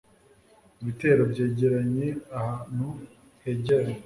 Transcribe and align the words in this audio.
ibitero 0.81 1.21
byegeranye 1.31 2.07
ahantu 2.39 2.87
hegeranye 3.43 3.97